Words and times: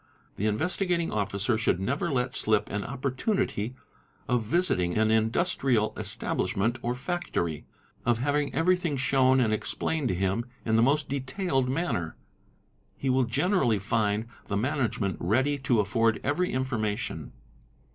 The 0.35 0.47
Investigating 0.47 1.11
Officer— 1.11 1.55
should 1.59 1.79
never 1.79 2.11
let 2.11 2.33
slip 2.33 2.71
an 2.71 2.83
opportunity 2.83 3.75
of 4.27 4.41
visiting 4.41 4.97
an 4.97 5.11
industrial 5.11 5.93
establish_ 5.95 6.55
ment 6.57 6.79
or 6.81 6.95
factory, 6.95 7.65
of 8.03 8.17
having 8.17 8.51
everything 8.51 8.97
shown 8.97 9.39
and 9.39 9.53
explained 9.53 10.07
to 10.07 10.15
him 10.15 10.47
in 10.65 10.75
the 10.75 10.81
most 10.81 11.07
detailed 11.07 11.69
manner; 11.69 12.15
he 12.97 13.11
will 13.11 13.25
generally 13.25 13.77
find 13.77 14.25
the 14.45 14.57
management 14.57 15.17
ready 15.19 15.59
to 15.59 15.79
afford 15.79 16.19
every 16.23 16.49
information. 16.51 17.31